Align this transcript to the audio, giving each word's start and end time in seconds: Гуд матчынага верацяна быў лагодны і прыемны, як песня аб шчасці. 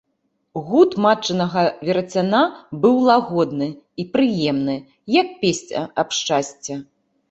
Гуд 0.69 0.91
матчынага 1.05 1.65
верацяна 1.91 2.41
быў 2.87 2.95
лагодны 3.11 3.71
і 3.77 4.03
прыемны, 4.19 4.75
як 5.21 5.27
песня 5.47 5.89
аб 6.05 6.23
шчасці. 6.23 6.85